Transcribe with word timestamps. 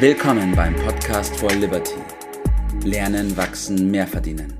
Willkommen 0.00 0.54
beim 0.54 0.76
Podcast 0.76 1.34
for 1.38 1.50
Liberty. 1.50 1.96
Lernen, 2.84 3.36
wachsen, 3.36 3.90
mehr 3.90 4.06
verdienen. 4.06 4.56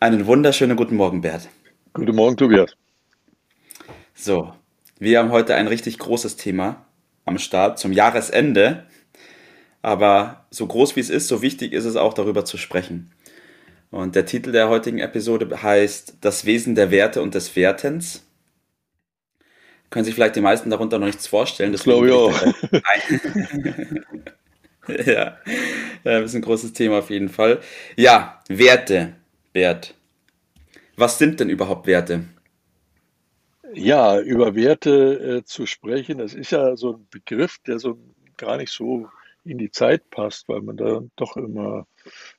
Einen 0.00 0.24
wunderschönen 0.24 0.74
guten 0.74 0.96
Morgen, 0.96 1.20
Bert. 1.20 1.50
Guten 1.92 2.16
Morgen, 2.16 2.38
Tobias. 2.38 2.74
So, 4.14 4.54
wir 4.98 5.18
haben 5.18 5.30
heute 5.30 5.56
ein 5.56 5.66
richtig 5.66 5.98
großes 5.98 6.36
Thema 6.36 6.86
am 7.26 7.36
Start 7.36 7.78
zum 7.78 7.92
Jahresende. 7.92 8.86
Aber 9.82 10.46
so 10.50 10.66
groß 10.66 10.96
wie 10.96 11.00
es 11.00 11.10
ist, 11.10 11.28
so 11.28 11.42
wichtig 11.42 11.74
ist 11.74 11.84
es 11.84 11.96
auch 11.96 12.14
darüber 12.14 12.46
zu 12.46 12.56
sprechen. 12.56 13.12
Und 13.90 14.16
der 14.16 14.24
Titel 14.24 14.52
der 14.52 14.70
heutigen 14.70 15.00
Episode 15.00 15.62
heißt 15.62 16.16
Das 16.22 16.46
Wesen 16.46 16.74
der 16.74 16.90
Werte 16.90 17.20
und 17.20 17.34
des 17.34 17.54
Wertens. 17.56 18.24
Können 19.90 20.04
sich 20.04 20.14
vielleicht 20.14 20.36
die 20.36 20.40
meisten 20.40 20.70
darunter 20.70 20.98
noch 20.98 21.06
nichts 21.06 21.26
vorstellen. 21.26 21.72
Das 21.72 21.84
glaube 21.84 22.08
ich 22.08 22.12
auch. 22.12 22.32
ja, 25.06 25.38
das 26.04 26.24
ist 26.24 26.34
ein 26.34 26.42
großes 26.42 26.72
Thema 26.74 26.98
auf 26.98 27.10
jeden 27.10 27.28
Fall. 27.28 27.60
Ja, 27.96 28.42
Werte, 28.48 29.14
Bert. 29.52 29.94
Was 30.96 31.18
sind 31.18 31.40
denn 31.40 31.48
überhaupt 31.48 31.86
Werte? 31.86 32.24
Ja, 33.72 34.18
über 34.20 34.54
Werte 34.54 35.38
äh, 35.38 35.44
zu 35.44 35.66
sprechen, 35.66 36.18
das 36.18 36.34
ist 36.34 36.52
ja 36.52 36.76
so 36.76 36.94
ein 36.94 37.06
Begriff, 37.10 37.58
der 37.66 37.78
so 37.78 37.98
gar 38.36 38.56
nicht 38.56 38.72
so 38.72 39.08
in 39.44 39.58
die 39.58 39.70
Zeit 39.70 40.10
passt, 40.10 40.48
weil 40.48 40.62
man 40.62 40.76
da 40.76 41.02
doch 41.16 41.36
immer 41.36 41.86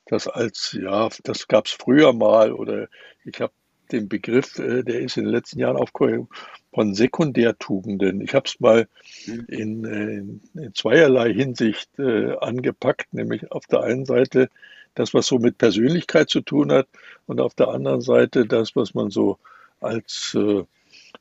das 0.06 0.28
als, 0.28 0.76
ja, 0.80 1.08
das 1.24 1.48
gab 1.48 1.66
es 1.66 1.72
früher 1.72 2.12
mal 2.12 2.52
oder 2.52 2.88
ich 3.24 3.40
habe 3.40 3.52
den 3.92 4.08
Begriff, 4.08 4.58
äh, 4.58 4.82
der 4.82 5.00
ist 5.00 5.16
in 5.16 5.24
den 5.24 5.32
letzten 5.32 5.58
Jahren 5.60 5.76
aufgekommen, 5.76 6.28
von 6.72 6.94
Sekundärtugenden. 6.94 8.20
Ich 8.20 8.34
habe 8.34 8.46
es 8.46 8.60
mal 8.60 8.88
mhm. 9.26 9.44
in, 9.48 9.84
in, 9.84 10.40
in, 10.54 10.74
zweierlei 10.74 11.32
Hinsicht 11.32 11.90
äh, 11.98 12.36
angepackt, 12.36 13.12
nämlich 13.12 13.50
auf 13.50 13.66
der 13.66 13.80
einen 13.82 14.04
Seite 14.04 14.48
das, 14.94 15.14
was 15.14 15.26
so 15.26 15.38
mit 15.38 15.58
Persönlichkeit 15.58 16.28
zu 16.30 16.40
tun 16.40 16.72
hat 16.72 16.88
und 17.26 17.40
auf 17.40 17.54
der 17.54 17.68
anderen 17.68 18.00
Seite 18.00 18.46
das, 18.46 18.74
was 18.76 18.94
man 18.94 19.10
so 19.10 19.38
als 19.80 20.36
äh, 20.36 20.64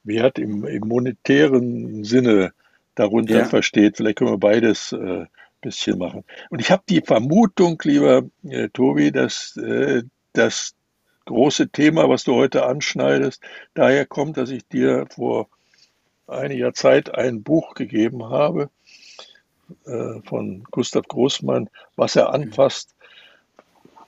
Wert 0.03 0.39
im, 0.39 0.65
im 0.65 0.87
monetären 0.87 2.03
Sinne 2.03 2.53
darunter 2.95 3.39
ja. 3.39 3.45
versteht. 3.45 3.97
Vielleicht 3.97 4.17
können 4.17 4.31
wir 4.31 4.37
beides 4.37 4.91
äh, 4.91 5.25
bisschen 5.61 5.97
machen. 5.97 6.23
Und 6.49 6.61
ich 6.61 6.71
habe 6.71 6.83
die 6.87 7.01
Vermutung, 7.01 7.79
lieber 7.83 8.23
äh, 8.47 8.69
Tobi, 8.69 9.11
dass 9.11 9.57
äh, 9.57 10.03
das 10.33 10.73
große 11.29 11.69
Thema, 11.69 12.09
was 12.09 12.23
du 12.23 12.33
heute 12.33 12.65
anschneidest, 12.65 13.43
daher 13.75 14.07
kommt, 14.07 14.37
dass 14.37 14.49
ich 14.49 14.67
dir 14.67 15.05
vor 15.13 15.47
einiger 16.25 16.73
Zeit 16.73 17.13
ein 17.13 17.43
Buch 17.43 17.75
gegeben 17.75 18.25
habe 18.29 18.71
äh, 19.85 20.21
von 20.25 20.63
Gustav 20.71 21.07
Großmann, 21.07 21.69
was 21.95 22.15
er 22.15 22.33
anfasst, 22.33 22.95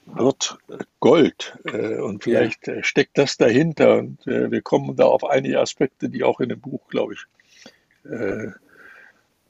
wird 0.04 0.58
Gold. 0.98 1.56
Äh, 1.64 2.00
und 2.00 2.24
vielleicht 2.24 2.66
ja. 2.66 2.82
steckt 2.82 3.16
das 3.18 3.36
dahinter. 3.36 3.98
Und 3.98 4.26
äh, 4.26 4.50
wir 4.50 4.60
kommen 4.60 4.96
da 4.96 5.04
auf 5.04 5.24
einige 5.24 5.60
Aspekte, 5.60 6.08
die 6.08 6.24
auch 6.24 6.40
in 6.40 6.48
dem 6.48 6.60
Buch, 6.60 6.88
glaube 6.88 7.14
ich, 7.14 8.10
äh, 8.10 8.48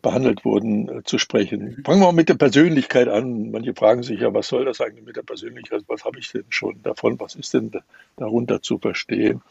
behandelt 0.02 0.44
wurden, 0.44 0.88
äh, 0.88 1.02
zu 1.04 1.18
sprechen. 1.18 1.82
Fangen 1.84 2.00
wir 2.00 2.06
mal 2.06 2.12
mit 2.12 2.28
der 2.28 2.34
Persönlichkeit 2.34 3.08
an. 3.08 3.50
Manche 3.50 3.74
fragen 3.74 4.02
sich 4.02 4.20
ja, 4.20 4.34
was 4.34 4.48
soll 4.48 4.64
das 4.64 4.80
eigentlich 4.80 5.04
mit 5.04 5.16
der 5.16 5.22
Persönlichkeit? 5.22 5.84
Was 5.86 6.04
habe 6.04 6.18
ich 6.18 6.30
denn 6.30 6.44
schon 6.50 6.82
davon? 6.82 7.18
Was 7.20 7.36
ist 7.36 7.54
denn 7.54 7.70
darunter 8.16 8.60
zu 8.60 8.78
verstehen? 8.78 9.42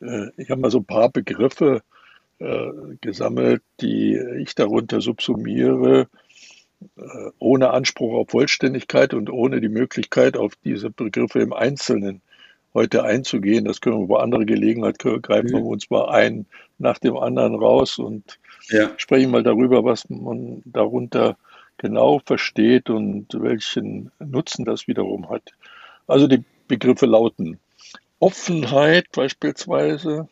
Äh, 0.00 0.26
ich 0.36 0.50
habe 0.50 0.60
mal 0.60 0.70
so 0.70 0.78
ein 0.78 0.84
paar 0.84 1.08
Begriffe 1.08 1.82
äh, 2.40 2.66
gesammelt, 3.00 3.62
die 3.80 4.18
ich 4.38 4.54
darunter 4.54 5.00
subsumiere, 5.00 6.08
ohne 7.38 7.70
Anspruch 7.70 8.12
auf 8.12 8.30
Vollständigkeit 8.30 9.14
und 9.14 9.30
ohne 9.30 9.62
die 9.62 9.70
Möglichkeit, 9.70 10.36
auf 10.36 10.52
diese 10.62 10.90
Begriffe 10.90 11.40
im 11.40 11.54
Einzelnen 11.54 12.20
heute 12.76 13.04
einzugehen. 13.04 13.64
Das 13.64 13.80
können 13.80 14.00
wir 14.00 14.06
bei 14.06 14.22
anderer 14.22 14.44
Gelegenheit 14.44 14.98
greifen 14.98 15.50
wir 15.50 15.64
uns 15.64 15.88
mal 15.88 16.10
ein 16.10 16.46
nach 16.78 16.98
dem 16.98 17.16
anderen 17.16 17.54
raus 17.54 17.98
und 17.98 18.38
ja. 18.68 18.90
sprechen 18.98 19.30
mal 19.30 19.42
darüber, 19.42 19.82
was 19.82 20.08
man 20.10 20.62
darunter 20.66 21.38
genau 21.78 22.20
versteht 22.24 22.90
und 22.90 23.28
welchen 23.32 24.12
Nutzen 24.18 24.66
das 24.66 24.86
wiederum 24.86 25.30
hat. 25.30 25.52
Also 26.06 26.26
die 26.26 26.44
Begriffe 26.68 27.06
lauten 27.06 27.58
Offenheit 28.18 29.10
beispielsweise, 29.12 30.28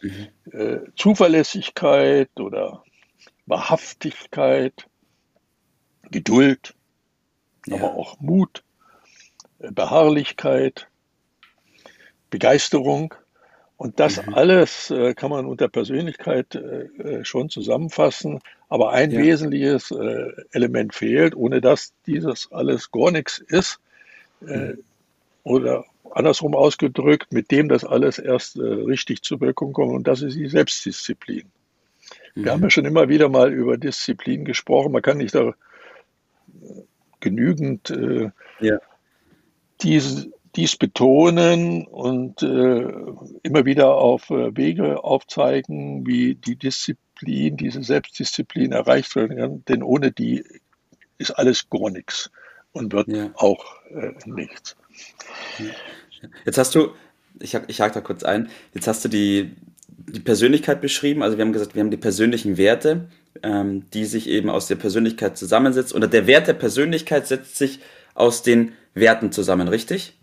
mhm. 0.00 0.28
äh, 0.52 0.78
Zuverlässigkeit 0.96 2.30
oder 2.38 2.82
Wahrhaftigkeit, 3.44 4.86
Geduld, 6.10 6.74
ja. 7.66 7.76
aber 7.76 7.94
auch 7.94 8.18
Mut, 8.20 8.62
äh, 9.58 9.70
Beharrlichkeit, 9.70 10.88
Begeisterung, 12.30 13.14
und 13.76 14.00
das 14.00 14.24
mhm. 14.24 14.34
alles 14.34 14.90
äh, 14.90 15.14
kann 15.14 15.30
man 15.30 15.44
unter 15.44 15.68
Persönlichkeit 15.68 16.54
äh, 16.54 16.84
äh, 16.84 17.24
schon 17.24 17.50
zusammenfassen. 17.50 18.40
Aber 18.68 18.92
ein 18.92 19.10
ja. 19.10 19.20
wesentliches 19.20 19.90
äh, 19.90 20.32
Element 20.52 20.94
fehlt, 20.94 21.36
ohne 21.36 21.60
dass 21.60 21.92
dieses 22.06 22.50
alles 22.52 22.90
gar 22.90 23.10
nichts 23.10 23.38
ist. 23.38 23.78
Äh, 24.40 24.72
mhm. 24.72 24.84
Oder 25.42 25.84
andersrum 26.10 26.54
ausgedrückt, 26.54 27.32
mit 27.32 27.50
dem 27.50 27.68
das 27.68 27.84
alles 27.84 28.18
erst 28.18 28.56
äh, 28.56 28.62
richtig 28.62 29.22
zur 29.22 29.40
Wirkung 29.40 29.74
kommt. 29.74 29.92
Und 29.92 30.08
das 30.08 30.22
ist 30.22 30.36
die 30.36 30.48
Selbstdisziplin. 30.48 31.44
Mhm. 32.34 32.44
Wir 32.44 32.52
haben 32.52 32.62
ja 32.62 32.70
schon 32.70 32.86
immer 32.86 33.10
wieder 33.10 33.28
mal 33.28 33.52
über 33.52 33.76
Disziplin 33.76 34.46
gesprochen. 34.46 34.92
Man 34.92 35.02
kann 35.02 35.18
nicht 35.18 35.34
da 35.34 35.52
genügend 37.20 37.92
ja. 38.60 38.78
diese, 39.82 40.30
dies 40.56 40.76
betonen 40.76 41.86
und 41.86 42.42
äh, 42.42 42.88
immer 43.42 43.64
wieder 43.64 43.94
auf 43.94 44.30
äh, 44.30 44.56
Wege 44.56 45.04
aufzeigen, 45.04 46.06
wie 46.06 46.34
die 46.34 46.56
Disziplin, 46.56 47.56
diese 47.56 47.82
Selbstdisziplin 47.82 48.72
erreicht 48.72 49.14
werden 49.16 49.36
kann. 49.36 49.64
Denn 49.68 49.82
ohne 49.82 50.12
die 50.12 50.44
ist 51.18 51.32
alles 51.32 51.68
gar 51.68 51.90
nichts 51.90 52.30
und 52.72 52.92
wird 52.92 53.08
ja. 53.08 53.30
auch 53.34 53.64
äh, 53.90 54.12
nichts. 54.24 54.76
Jetzt 56.44 56.58
hast 56.58 56.74
du, 56.74 56.88
ich, 57.40 57.54
ich 57.68 57.80
hake 57.80 57.94
da 57.94 58.00
kurz 58.00 58.22
ein, 58.22 58.48
jetzt 58.74 58.86
hast 58.86 59.04
du 59.04 59.08
die, 59.08 59.54
die 59.88 60.20
Persönlichkeit 60.20 60.80
beschrieben. 60.80 61.22
Also 61.22 61.36
wir 61.36 61.44
haben 61.44 61.52
gesagt, 61.52 61.74
wir 61.74 61.82
haben 61.82 61.90
die 61.90 61.96
persönlichen 61.96 62.56
Werte, 62.56 63.08
ähm, 63.42 63.84
die 63.92 64.06
sich 64.06 64.28
eben 64.28 64.48
aus 64.48 64.68
der 64.68 64.76
Persönlichkeit 64.76 65.36
zusammensetzen. 65.36 65.96
Oder 65.96 66.08
der 66.08 66.26
Wert 66.26 66.48
der 66.48 66.54
Persönlichkeit 66.54 67.26
setzt 67.26 67.56
sich 67.56 67.80
aus 68.14 68.42
den 68.42 68.72
Werten 68.94 69.32
zusammen, 69.32 69.68
richtig? 69.68 70.14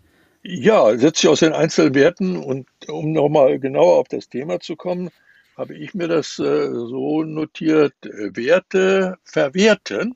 Ja, 0.46 0.96
setzt 0.98 1.22
sich 1.22 1.30
aus 1.30 1.40
den 1.40 1.54
Einzelwerten 1.54 2.36
und 2.36 2.68
um 2.88 3.12
nochmal 3.12 3.58
genauer 3.58 3.96
auf 3.96 4.08
das 4.08 4.28
Thema 4.28 4.60
zu 4.60 4.76
kommen, 4.76 5.10
habe 5.56 5.74
ich 5.74 5.94
mir 5.94 6.06
das 6.06 6.38
äh, 6.38 6.70
so 6.70 7.22
notiert, 7.22 7.94
äh, 8.04 8.36
Werte 8.36 9.16
verwerten 9.24 10.14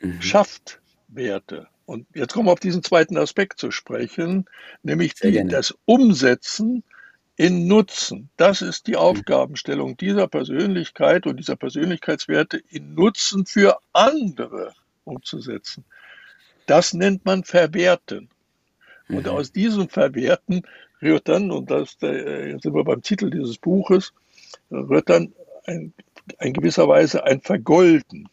mhm. 0.00 0.20
schafft 0.20 0.80
Werte. 1.08 1.68
Und 1.86 2.06
jetzt 2.14 2.32
kommen 2.32 2.48
wir 2.48 2.52
auf 2.52 2.60
diesen 2.60 2.82
zweiten 2.82 3.16
Aspekt 3.16 3.60
zu 3.60 3.70
sprechen, 3.70 4.46
nämlich 4.82 5.14
die, 5.14 5.46
das 5.46 5.74
Umsetzen 5.84 6.82
in 7.36 7.66
Nutzen. 7.66 8.30
Das 8.36 8.62
ist 8.62 8.86
die 8.86 8.92
mhm. 8.92 8.98
Aufgabenstellung 8.98 9.96
dieser 9.96 10.26
Persönlichkeit 10.26 11.26
und 11.26 11.36
dieser 11.38 11.56
Persönlichkeitswerte 11.56 12.60
in 12.70 12.94
Nutzen 12.94 13.46
für 13.46 13.78
andere 13.92 14.72
umzusetzen. 15.04 15.84
Das 16.66 16.94
nennt 16.94 17.24
man 17.24 17.44
Verwerten. 17.44 18.30
Und 19.08 19.26
mhm. 19.26 19.32
aus 19.32 19.52
diesem 19.52 19.88
Verwerten 19.88 20.62
rührt 21.02 21.28
dann, 21.28 21.50
und 21.50 21.70
das 21.70 21.96
äh, 22.02 22.52
jetzt 22.52 22.62
sind 22.62 22.74
wir 22.74 22.84
beim 22.84 23.02
Titel 23.02 23.30
dieses 23.30 23.58
Buches, 23.58 24.12
rührt 24.70 25.10
dann 25.10 25.32
ein, 25.66 25.92
in 26.40 26.52
gewisser 26.52 26.88
Weise 26.88 27.24
ein 27.24 27.40
Vergolden. 27.40 28.28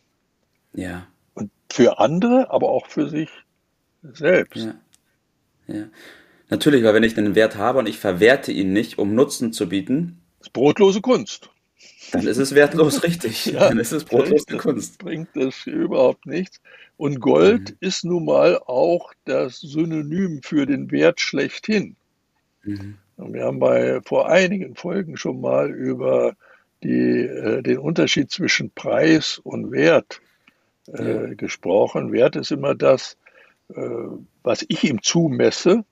Ja. 0.74 1.08
Und 1.34 1.52
für 1.72 2.00
andere, 2.00 2.50
aber 2.52 2.70
auch 2.70 2.88
für 2.88 3.10
sich 3.10 3.30
selbst. 4.02 4.68
Ja. 5.68 5.76
ja. 5.76 5.84
Natürlich, 6.50 6.84
weil 6.84 6.94
wenn 6.94 7.04
ich 7.04 7.18
einen 7.18 7.36
Wert 7.36 7.56
habe 7.56 7.80
und 7.80 7.88
ich 7.88 7.98
verwerte 7.98 8.52
ihn 8.52 8.74
nicht, 8.74 8.98
um 8.98 9.16
Nutzen 9.16 9.54
zu 9.54 9.70
bieten. 9.70 10.22
Das 10.40 10.48
ist 10.48 10.54
brotlose 10.54 11.02
Kunst. 11.02 11.50
Dann 12.12 12.28
ist 12.28 12.38
es 12.38 12.54
wertlos, 12.54 13.04
richtig. 13.04 13.46
ja, 13.48 13.70
dann 13.70 13.80
ist 13.80 13.92
es 13.92 14.04
brotlose 14.04 14.58
Kunst. 14.58 15.00
Bringt 15.00 15.36
es 15.38 15.66
überhaupt 15.66 16.26
nichts. 16.26 16.62
Und 16.98 17.20
Gold 17.20 17.72
mhm. 17.72 17.78
ist 17.80 18.04
nun 18.04 18.26
mal 18.26 18.58
auch 18.66 19.14
das 19.26 19.60
Synonym 19.60 20.42
für 20.44 20.66
den 20.66 20.92
Wert 20.92 21.22
schlechthin. 21.22 21.96
Mhm. 22.64 22.98
Und 23.18 23.34
wir 23.34 23.46
haben 23.46 23.60
bei 23.60 24.02
vor 24.04 24.30
einigen 24.30 24.76
Folgen 24.76 25.16
schon 25.16 25.42
mal 25.42 25.72
über 25.72 26.36
die, 26.84 27.22
äh, 27.22 27.62
den 27.62 27.78
Unterschied 27.78 28.32
zwischen 28.32 28.72
Preis 28.72 29.40
und 29.44 29.72
Wert 29.72 30.22
äh, 30.88 31.30
ja. 31.30 31.34
gesprochen. 31.36 32.12
Wert 32.12 32.36
ist 32.36 32.52
immer 32.52 32.76
das, 32.76 33.18
äh, 33.70 33.82
was 34.44 34.66
ich 34.68 34.84
ihm 34.84 35.02
zumesse 35.02 35.84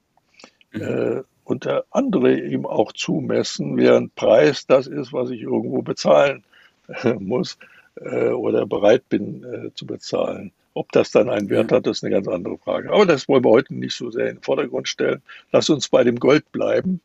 mhm. 0.74 1.24
Äh, 1.50 1.52
und 1.52 1.68
andere 1.92 2.40
ihm 2.40 2.66
auch 2.66 2.94
zumessen, 2.94 3.78
während 3.78 4.16
Preis 4.16 4.68
das 4.68 4.88
ist, 4.88 5.14
was 5.14 5.30
ich 5.32 5.42
irgendwo 5.42 5.82
bezahlen 5.82 6.44
äh, 6.88 7.14
muss. 7.14 7.58
äh, 8.02 8.30
oder 8.30 8.66
bereit 8.66 9.08
bin 9.10 9.44
äh, 9.44 9.74
zu 9.74 9.86
bezahlen. 9.86 10.52
Ob 10.74 10.92
das 10.92 11.12
dann 11.12 11.30
einen 11.30 11.50
Wert 11.50 11.72
hat, 11.72 11.88
ist 11.88 12.04
eine 12.04 12.14
ganz 12.14 12.28
andere 12.28 12.58
Frage. 12.58 12.92
Aber 12.92 13.06
das 13.06 13.28
wollen 13.28 13.44
wir 13.44 13.52
heute 13.52 13.74
nicht 13.74 13.96
so 13.96 14.12
sehr 14.12 14.30
in 14.30 14.38
den 14.38 14.44
Vordergrund 14.44 14.88
stellen. 14.88 15.22
Lass 15.52 15.70
uns 15.70 15.90
bei 15.90 16.04
dem 16.04 16.20
Gold 16.20 16.52
bleiben. 16.52 17.02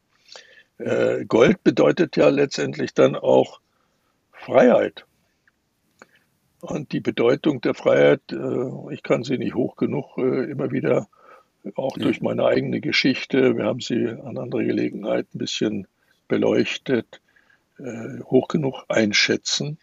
Äh, 0.78 1.24
Gold 1.24 1.62
bedeutet 1.64 2.16
ja 2.16 2.28
letztendlich 2.28 2.94
dann 2.94 3.16
auch 3.16 3.60
Freiheit. 4.32 5.06
Und 6.60 6.92
die 6.92 7.00
Bedeutung 7.00 7.60
der 7.60 7.74
Freiheit, 7.74 8.20
äh, 8.30 8.92
ich 8.92 9.02
kann 9.02 9.24
sie 9.24 9.38
nicht 9.38 9.54
hoch 9.54 9.76
genug 9.76 10.16
äh, 10.18 10.50
immer 10.50 10.70
wieder, 10.70 11.08
auch 11.76 11.96
durch 11.96 12.20
meine 12.20 12.44
eigene 12.44 12.80
Geschichte, 12.80 13.56
wir 13.56 13.64
haben 13.64 13.80
sie 13.80 14.08
an 14.08 14.38
anderer 14.38 14.64
Gelegenheit 14.64 15.26
ein 15.34 15.38
bisschen 15.38 15.86
beleuchtet, 16.28 17.20
äh, 17.78 18.20
hoch 18.24 18.48
genug 18.48 18.84
einschätzen. 18.88 19.78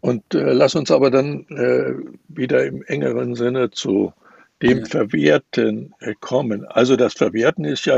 Und 0.00 0.22
lass 0.30 0.76
uns 0.76 0.92
aber 0.92 1.10
dann 1.10 1.46
wieder 2.28 2.64
im 2.64 2.84
engeren 2.84 3.34
Sinne 3.34 3.72
zu 3.72 4.12
dem 4.62 4.86
Verwerten 4.86 5.94
kommen. 6.20 6.64
Also 6.64 6.94
das 6.94 7.14
Verwerten 7.14 7.64
ist 7.64 7.86
ja 7.86 7.96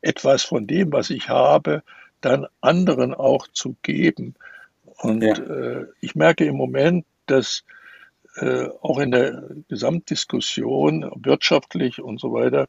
etwas 0.00 0.42
von 0.42 0.66
dem, 0.66 0.92
was 0.92 1.10
ich 1.10 1.28
habe, 1.28 1.84
dann 2.20 2.46
anderen 2.60 3.14
auch 3.14 3.46
zu 3.48 3.76
geben. 3.82 4.34
Und 4.98 5.22
ja. 5.22 5.34
äh, 5.34 5.86
ich 6.00 6.14
merke 6.14 6.44
im 6.44 6.56
Moment, 6.56 7.04
dass 7.26 7.64
äh, 8.36 8.68
auch 8.80 8.98
in 8.98 9.10
der 9.10 9.48
Gesamtdiskussion 9.68 11.10
wirtschaftlich 11.16 12.00
und 12.00 12.20
so 12.20 12.32
weiter 12.32 12.68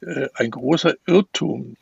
äh, 0.00 0.28
ein 0.34 0.50
großer 0.50 0.94
Irrtum 1.06 1.76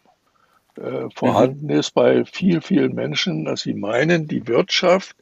äh, 0.76 1.08
vorhanden 1.14 1.66
mhm. 1.66 1.78
ist 1.78 1.92
bei 1.92 2.24
vielen, 2.24 2.62
vielen 2.62 2.94
Menschen, 2.94 3.44
dass 3.44 3.62
sie 3.62 3.74
meinen, 3.74 4.26
die 4.26 4.46
Wirtschaft 4.48 5.16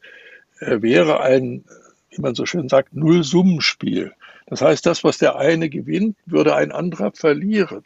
äh, 0.61 0.81
wäre 0.81 1.21
ein, 1.21 1.65
wie 2.11 2.23
man 2.23 2.35
so 2.35 2.47
schön 2.47 2.69
sagt, 2.69 2.95
Nullsummenspiel. 2.95 4.13
Das 4.47 4.63
heißt, 4.63 4.85
das, 4.87 5.05
was 5.05 5.19
der 5.19 5.37
eine 5.37 5.69
gewinnt, 5.69 6.17
würde 6.27 6.55
ein 6.55 6.73
anderer 6.73 7.13
verlieren. 7.13 7.85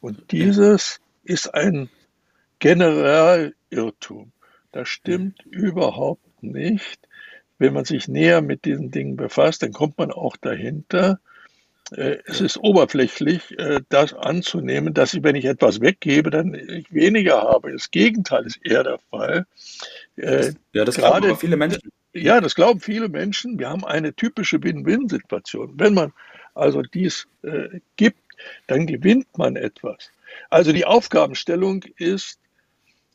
Und 0.00 0.32
dieses 0.32 1.00
ist 1.24 1.52
ein 1.54 1.90
Generalirrtum. 2.58 4.32
Das 4.72 4.88
stimmt 4.88 5.44
überhaupt 5.46 6.42
nicht. 6.42 7.00
Wenn 7.60 7.74
man 7.74 7.84
sich 7.84 8.08
näher 8.08 8.40
mit 8.40 8.64
diesen 8.64 8.90
Dingen 8.90 9.16
befasst, 9.16 9.62
dann 9.62 9.72
kommt 9.72 9.98
man 9.98 10.10
auch 10.10 10.36
dahinter. 10.36 11.20
Äh, 11.92 12.18
es 12.24 12.40
ist 12.40 12.56
oberflächlich, 12.56 13.58
äh, 13.58 13.80
das 13.88 14.14
anzunehmen, 14.14 14.94
dass 14.94 15.12
ich, 15.12 15.22
wenn 15.22 15.36
ich 15.36 15.44
etwas 15.44 15.80
weggebe, 15.80 16.30
dann 16.30 16.54
ich 16.54 16.92
weniger 16.92 17.42
habe. 17.42 17.72
Das 17.72 17.90
Gegenteil 17.90 18.46
ist 18.46 18.64
eher 18.64 18.82
der 18.82 18.98
Fall. 19.10 19.46
Äh, 20.16 20.52
ja, 20.72 20.84
das 20.84 20.96
Gerade, 20.96 21.26
glauben 21.26 21.40
viele 21.40 21.56
Menschen. 21.56 21.90
Ja, 22.14 22.40
das 22.40 22.54
glauben 22.54 22.80
viele 22.80 23.08
Menschen. 23.08 23.58
Wir 23.58 23.68
haben 23.68 23.84
eine 23.84 24.14
typische 24.14 24.62
Win-Win-Situation. 24.62 25.74
Wenn 25.76 25.94
man 25.94 26.12
also 26.54 26.82
dies 26.82 27.28
gibt, 27.94 28.18
dann 28.66 28.86
gewinnt 28.86 29.38
man 29.38 29.54
etwas. 29.54 30.10
Also 30.48 30.72
die 30.72 30.84
Aufgabenstellung 30.84 31.84
ist, 31.96 32.40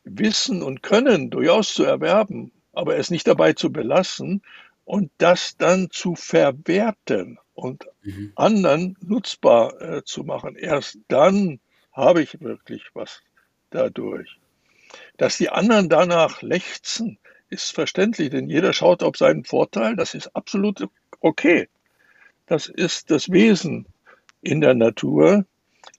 Wissen 0.06 0.64
und 0.64 0.82
Können 0.82 1.30
durchaus 1.30 1.74
zu 1.74 1.84
erwerben, 1.84 2.52
aber 2.76 2.98
es 2.98 3.10
nicht 3.10 3.28
dabei 3.28 3.54
zu 3.54 3.72
belassen 3.72 4.42
und 4.86 5.12
das 5.18 5.58
dann 5.58 5.90
zu 5.92 6.16
verwerten 6.16 7.40
und 7.54 7.88
mhm. 8.04 8.32
anderen 8.36 8.98
nutzbar 9.02 9.82
äh, 9.82 10.04
zu 10.04 10.24
machen. 10.24 10.56
Erst 10.56 11.00
dann 11.08 11.60
habe 11.92 12.22
ich 12.22 12.42
wirklich 12.42 12.84
was 12.94 13.22
dadurch. 13.70 14.38
Dass 15.18 15.38
die 15.38 15.50
anderen 15.50 15.90
danach 15.90 16.42
lechzen, 16.42 17.18
ist 17.50 17.72
verständlich, 17.74 18.30
denn 18.30 18.50
jeder 18.50 18.74
schaut 18.74 19.04
auf 19.04 19.18
seinen 19.18 19.46
Vorteil. 19.46 19.96
Das 19.96 20.14
ist 20.14 20.36
absolut 20.36 20.88
okay. 21.20 21.70
Das 22.48 22.68
ist 22.68 23.12
das 23.12 23.32
Wesen 23.32 23.86
in 24.42 24.62
der 24.62 24.74
Natur. 24.74 25.46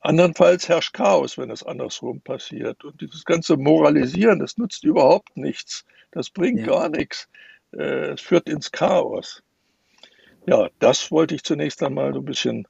Andernfalls 0.06 0.68
herrscht 0.68 0.94
Chaos, 0.94 1.36
wenn 1.36 1.50
es 1.50 1.64
andersrum 1.64 2.20
passiert. 2.20 2.84
Und 2.84 3.00
dieses 3.00 3.24
ganze 3.24 3.56
Moralisieren, 3.56 4.38
das 4.38 4.56
nutzt 4.56 4.84
überhaupt 4.84 5.36
nichts. 5.36 5.84
Das 6.12 6.30
bringt 6.30 6.60
ja. 6.60 6.66
gar 6.66 6.88
nichts. 6.88 7.28
Äh, 7.72 8.12
es 8.12 8.20
führt 8.20 8.48
ins 8.48 8.70
Chaos. 8.70 9.42
Ja, 10.46 10.68
das 10.78 11.10
wollte 11.10 11.34
ich 11.34 11.42
zunächst 11.42 11.82
einmal 11.82 12.12
so 12.12 12.20
ein 12.20 12.24
bisschen 12.24 12.68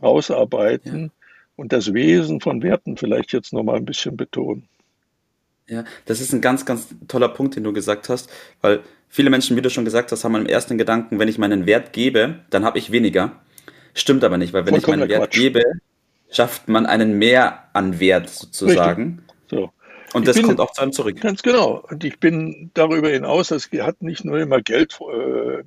rausarbeiten 0.00 1.06
ja. 1.06 1.10
und 1.56 1.72
das 1.72 1.92
Wesen 1.92 2.40
von 2.40 2.62
Werten 2.62 2.96
vielleicht 2.96 3.32
jetzt 3.32 3.52
noch 3.52 3.64
mal 3.64 3.74
ein 3.74 3.84
bisschen 3.84 4.16
betonen. 4.16 4.68
Ja, 5.66 5.84
das 6.04 6.20
ist 6.20 6.32
ein 6.32 6.40
ganz, 6.40 6.64
ganz 6.64 6.94
toller 7.08 7.28
Punkt, 7.28 7.56
den 7.56 7.64
du 7.64 7.72
gesagt 7.72 8.08
hast, 8.08 8.30
weil 8.60 8.84
viele 9.08 9.30
Menschen, 9.30 9.56
wie 9.56 9.62
du 9.62 9.68
schon 9.68 9.84
gesagt 9.84 10.12
hast, 10.12 10.22
haben 10.22 10.36
im 10.36 10.46
ersten 10.46 10.78
Gedanken, 10.78 11.18
wenn 11.18 11.28
ich 11.28 11.38
meinen 11.38 11.66
Wert 11.66 11.92
gebe, 11.92 12.38
dann 12.50 12.64
habe 12.64 12.78
ich 12.78 12.92
weniger. 12.92 13.40
Stimmt 13.94 14.22
aber 14.22 14.38
nicht, 14.38 14.52
weil 14.52 14.64
wenn 14.64 14.74
Vollkommen 14.74 14.94
ich 14.94 15.00
meinen 15.00 15.10
Wert 15.10 15.32
Quatsch. 15.32 15.40
gebe, 15.40 15.62
schafft 16.30 16.68
man 16.68 16.86
einen 16.86 17.18
Mehr 17.18 17.64
an 17.72 18.00
Wert 18.00 18.28
sozusagen. 18.28 19.22
So. 19.48 19.70
Und 20.14 20.26
das 20.26 20.36
bin, 20.36 20.46
kommt 20.46 20.60
auch 20.60 20.72
zu 20.72 20.82
einem 20.82 20.92
zurück. 20.92 21.20
Ganz 21.20 21.42
genau. 21.42 21.84
Und 21.88 22.04
ich 22.04 22.18
bin 22.18 22.70
darüber 22.74 23.08
hinaus, 23.08 23.48
das 23.48 23.68
hat 23.80 24.02
nicht 24.02 24.24
nur 24.24 24.38
immer 24.38 24.60
Geld 24.62 24.98
äh, 25.00 25.62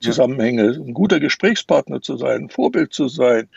Zusammenhänge, 0.00 0.70
ein 0.70 0.94
guter 0.94 1.18
Gesprächspartner 1.18 2.00
zu 2.00 2.16
sein, 2.16 2.44
ein 2.44 2.50
Vorbild 2.50 2.92
zu 2.92 3.08
sein, 3.08 3.48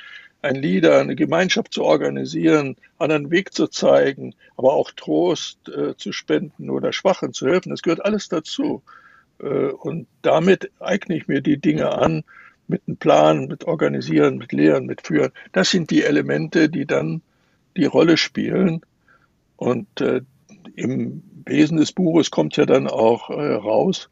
ein 0.41 0.55
Leader, 0.55 0.99
eine 0.99 1.15
Gemeinschaft 1.15 1.73
zu 1.73 1.83
organisieren, 1.83 2.75
anderen 2.97 3.29
Weg 3.29 3.53
zu 3.53 3.67
zeigen, 3.67 4.33
aber 4.57 4.73
auch 4.73 4.89
Trost 4.91 5.69
äh, 5.69 5.95
zu 5.97 6.11
spenden 6.11 6.71
oder 6.71 6.93
Schwachen 6.93 7.33
zu 7.33 7.47
helfen. 7.47 7.69
Das 7.69 7.83
gehört 7.83 8.03
alles 8.03 8.27
dazu. 8.27 8.81
Äh, 9.39 9.45
und 9.45 10.07
damit 10.23 10.71
eigne 10.79 11.17
ich 11.17 11.27
mir 11.27 11.41
die 11.41 11.57
Dinge 11.57 11.91
an, 11.91 12.23
mit 12.71 12.81
einem 12.87 12.97
Plan, 12.97 13.47
mit 13.47 13.65
Organisieren, 13.65 14.37
mit 14.37 14.51
Lehren, 14.51 14.87
mit 14.87 15.05
Führen. 15.05 15.31
Das 15.51 15.69
sind 15.69 15.91
die 15.91 16.03
Elemente, 16.03 16.69
die 16.69 16.85
dann 16.85 17.21
die 17.77 17.85
Rolle 17.85 18.17
spielen. 18.17 18.81
Und 19.57 20.01
äh, 20.01 20.21
im 20.75 21.21
Wesen 21.45 21.77
des 21.77 21.91
Buches 21.91 22.31
kommt 22.31 22.57
ja 22.57 22.65
dann 22.65 22.87
auch 22.87 23.29
äh, 23.29 23.53
raus, 23.53 24.09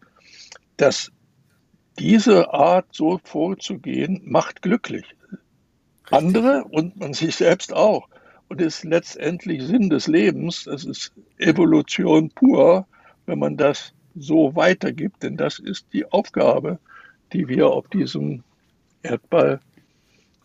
dass 0.78 1.12
diese 1.98 2.54
Art, 2.54 2.86
so 2.92 3.20
vorzugehen, 3.24 4.22
macht 4.26 4.62
glücklich. 4.62 5.06
Richtig. 5.24 5.40
Andere 6.12 6.66
und 6.66 6.98
man 6.98 7.14
sich 7.14 7.36
selbst 7.36 7.74
auch. 7.74 8.08
Und 8.48 8.62
ist 8.62 8.84
letztendlich 8.84 9.64
Sinn 9.64 9.90
des 9.90 10.08
Lebens. 10.08 10.64
Das 10.64 10.84
ist 10.84 11.14
Evolution 11.38 12.30
pur, 12.32 12.88
wenn 13.26 13.40
man 13.40 13.58
das 13.58 13.94
so 14.16 14.56
weitergibt. 14.56 15.24
Denn 15.24 15.38
das 15.38 15.60
ist 15.60 15.88
die 15.94 16.12
Aufgabe, 16.12 16.80
die 17.32 17.48
wir 17.48 17.68
auf 17.68 17.88
diesem 17.90 18.44
Erdball 19.04 19.60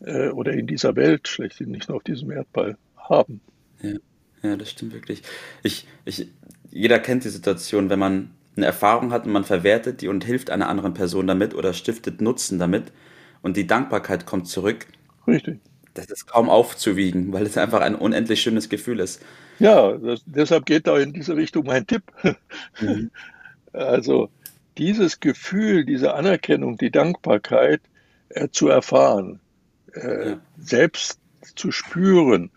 äh, 0.00 0.28
oder 0.28 0.52
in 0.52 0.66
dieser 0.66 0.96
Welt 0.96 1.28
schlechthin, 1.28 1.70
nicht 1.70 1.88
nur 1.88 1.96
auf 1.96 2.04
diesem 2.04 2.30
Erdball 2.30 2.76
haben. 2.96 3.40
Ja, 3.82 3.96
ja 4.42 4.56
das 4.56 4.70
stimmt 4.70 4.92
wirklich. 4.92 5.22
Ich, 5.62 5.86
ich, 6.04 6.28
jeder 6.70 6.98
kennt 6.98 7.24
die 7.24 7.30
Situation, 7.30 7.90
wenn 7.90 7.98
man 7.98 8.30
eine 8.56 8.66
Erfahrung 8.66 9.12
hat 9.12 9.26
und 9.26 9.32
man 9.32 9.44
verwertet 9.44 10.00
die 10.00 10.08
und 10.08 10.24
hilft 10.24 10.50
einer 10.50 10.68
anderen 10.68 10.94
Person 10.94 11.26
damit 11.26 11.54
oder 11.54 11.72
stiftet 11.72 12.20
Nutzen 12.20 12.58
damit 12.58 12.92
und 13.42 13.56
die 13.56 13.66
Dankbarkeit 13.66 14.26
kommt 14.26 14.46
zurück. 14.48 14.86
Richtig. 15.26 15.58
Das 15.94 16.06
ist 16.06 16.26
kaum 16.26 16.48
aufzuwiegen, 16.48 17.32
weil 17.32 17.44
es 17.44 17.56
einfach 17.56 17.80
ein 17.80 17.94
unendlich 17.94 18.42
schönes 18.42 18.68
Gefühl 18.68 19.00
ist. 19.00 19.22
Ja, 19.60 19.92
das, 19.92 20.22
deshalb 20.26 20.66
geht 20.66 20.86
da 20.86 20.98
in 20.98 21.12
diese 21.12 21.36
Richtung 21.36 21.66
mein 21.66 21.86
Tipp. 21.86 22.02
Mhm. 22.80 23.10
Also 23.72 24.30
dieses 24.78 25.18
Gefühl, 25.18 25.84
diese 25.84 26.14
Anerkennung, 26.14 26.78
die 26.78 26.92
Dankbarkeit 26.92 27.80
äh, 28.30 28.48
zu 28.48 28.68
erfahren, 28.68 29.40
äh, 29.94 30.30
ja. 30.30 30.40
selbst 30.58 31.20
zu 31.56 31.70
spüren, 31.70 32.50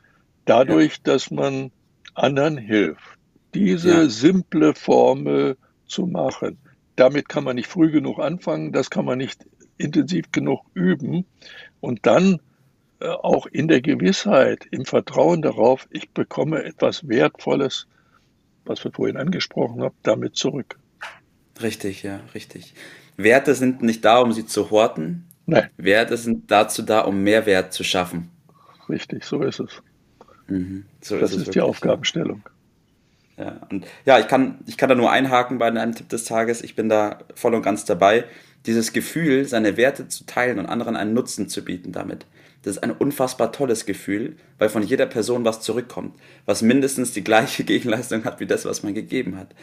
dadurch, 0.46 0.94
ja. 0.94 1.00
dass 1.04 1.32
man 1.32 1.72
anderen 2.14 2.58
hilft. 2.58 3.18
Diese 3.54 3.90
ja. 3.90 4.10
simple 4.10 4.74
Formel 4.74 5.58
zu 5.88 6.06
machen, 6.06 6.58
damit 6.96 7.30
kann 7.30 7.44
man 7.44 7.56
nicht 7.56 7.68
früh 7.68 7.92
genug 7.92 8.20
anfangen, 8.20 8.72
das 8.72 8.90
kann 8.90 9.06
man 9.06 9.18
nicht 9.18 9.46
intensiv 9.78 10.32
genug 10.32 10.62
üben 10.74 11.26
und 11.80 12.06
dann 12.06 12.40
äh, 13.00 13.10
auch 13.10 13.46
in 13.46 13.68
der 13.68 13.82
Gewissheit, 13.82 14.66
im 14.72 14.86
Vertrauen 14.86 15.42
darauf, 15.42 15.88
ich 15.92 16.10
bekomme 16.10 16.64
etwas 16.64 17.08
Wertvolles, 17.08 17.88
was 18.66 18.84
wir 18.84 18.92
vorhin 18.92 19.18
angesprochen 19.18 19.82
haben, 19.82 19.96
damit 20.02 20.36
zurück. 20.36 20.80
Richtig, 21.62 22.04
ja, 22.04 22.20
richtig. 22.34 22.74
Werte 23.16 23.56
sind 23.56 23.82
nicht 23.82 24.04
da, 24.04 24.20
um 24.20 24.32
sie 24.32 24.46
zu 24.46 24.72
horten. 24.72 25.27
Nein. 25.48 25.70
Werte 25.78 26.18
sind 26.18 26.52
dazu 26.52 26.84
da, 26.84 27.02
um 27.02 27.24
Mehrwert 27.24 27.74
zu 27.74 27.84
schaffen. 27.84 28.30
Richtig, 28.90 29.24
so 29.24 29.42
ist 29.42 29.60
es. 29.60 29.82
Mhm, 30.48 30.86
so 31.02 31.18
das 31.18 31.32
ist, 31.32 31.48
ist 31.48 31.56
die 31.56 31.62
Aufgabenstellung. 31.62 32.44
Ja, 33.38 33.62
und 33.70 33.86
ja, 34.06 34.20
ich 34.20 34.28
kann, 34.28 34.60
ich 34.66 34.78
kann 34.78 34.90
da 34.90 34.96
nur 34.96 35.12
einhaken 35.12 35.58
bei 35.58 35.68
einem 35.68 35.96
Tipp 35.96 36.10
des 36.10 36.26
Tages. 36.26 36.62
Ich 36.62 36.76
bin 36.76 36.90
da 36.90 37.20
voll 37.36 37.56
und 37.56 37.62
ganz 37.62 37.86
dabei. 37.86 38.26
Dieses 38.66 38.92
Gefühl, 38.92 39.46
seine 39.46 39.78
Werte 39.78 40.08
zu 40.08 40.26
teilen 40.26 40.60
und 40.60 40.66
anderen 40.66 40.96
einen 40.96 41.14
Nutzen 41.14 41.48
zu 41.48 41.64
bieten 41.64 41.92
damit. 41.92 42.26
Das 42.64 42.76
ist 42.76 42.84
ein 42.84 42.92
unfassbar 42.92 43.52
tolles 43.54 43.86
Gefühl, 43.86 44.36
weil 44.58 44.68
von 44.68 44.84
jeder 44.84 45.06
Person 45.06 45.46
was 45.46 45.62
zurückkommt, 45.62 46.16
was 46.46 46.62
mindestens 46.62 47.14
die 47.14 47.24
gleiche 47.24 47.64
Gegenleistung 47.66 48.26
hat 48.26 48.42
wie 48.42 48.48
das, 48.48 48.66
was 48.66 48.84
man 48.84 48.94
gegeben 48.94 49.38
hat. 49.38 49.56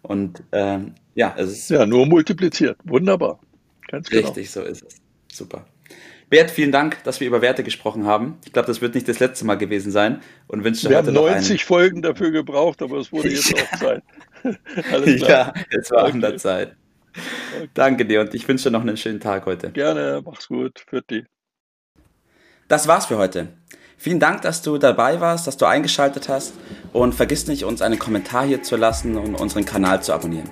Und 0.00 0.42
ähm, 0.52 0.94
ja, 1.14 1.34
es 1.36 1.50
ist. 1.50 1.70
Ja, 1.70 1.84
nur 1.84 2.06
multipliziert. 2.06 2.78
Wunderbar. 2.84 3.40
Ganz 3.88 4.08
genau. 4.08 4.28
Richtig, 4.28 4.50
so 4.50 4.62
ist 4.62 4.84
es. 4.84 5.05
Super. 5.36 5.66
Bert, 6.28 6.50
vielen 6.50 6.72
Dank, 6.72 7.04
dass 7.04 7.20
wir 7.20 7.28
über 7.28 7.40
Werte 7.40 7.62
gesprochen 7.62 8.04
haben. 8.04 8.38
Ich 8.44 8.52
glaube, 8.52 8.66
das 8.66 8.80
wird 8.80 8.94
nicht 8.94 9.06
das 9.06 9.20
letzte 9.20 9.44
Mal 9.44 9.56
gewesen 9.56 9.92
sein. 9.92 10.20
Und 10.48 10.64
wünsche 10.64 10.88
wir 10.88 10.96
haben 10.96 11.12
90 11.12 11.64
Folgen 11.64 12.02
dafür 12.02 12.32
gebraucht, 12.32 12.82
aber 12.82 12.98
es 12.98 13.12
wurde 13.12 13.28
jetzt 13.28 13.54
auch 13.72 13.78
Zeit. 13.78 14.02
Alles 14.92 15.22
klar. 15.22 15.54
Ja, 15.56 15.78
es 15.78 15.90
war 15.90 16.04
okay. 16.04 16.12
an 16.12 16.20
der 16.20 16.36
Zeit. 16.36 16.76
Okay. 17.56 17.68
Danke 17.74 18.06
dir 18.06 18.20
und 18.22 18.34
ich 18.34 18.46
wünsche 18.48 18.64
dir 18.64 18.70
noch 18.72 18.80
einen 18.80 18.96
schönen 18.96 19.20
Tag 19.20 19.46
heute. 19.46 19.70
Gerne, 19.70 20.20
mach's 20.24 20.48
gut. 20.48 20.84
Für 20.88 21.02
dich. 21.02 21.24
Das 22.68 22.88
war's 22.88 23.06
für 23.06 23.18
heute. 23.18 23.48
Vielen 23.96 24.20
Dank, 24.20 24.42
dass 24.42 24.62
du 24.62 24.78
dabei 24.78 25.20
warst, 25.20 25.46
dass 25.46 25.56
du 25.56 25.64
eingeschaltet 25.64 26.28
hast 26.28 26.54
und 26.92 27.14
vergiss 27.14 27.46
nicht, 27.46 27.64
uns 27.64 27.80
einen 27.80 27.98
Kommentar 27.98 28.44
hier 28.44 28.62
zu 28.62 28.76
lassen 28.76 29.16
und 29.16 29.36
unseren 29.36 29.64
Kanal 29.64 30.02
zu 30.02 30.12
abonnieren. 30.12 30.50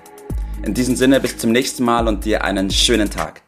In 0.63 0.73
diesem 0.73 0.97
Sinne 0.97 1.21
bis 1.21 1.37
zum 1.37 1.53
nächsten 1.53 1.85
Mal 1.85 2.09
und 2.09 2.25
dir 2.25 2.45
einen 2.45 2.71
schönen 2.71 3.11
Tag. 3.11 3.44